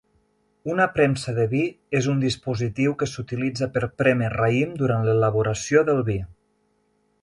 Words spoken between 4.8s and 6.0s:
durant l'elaboració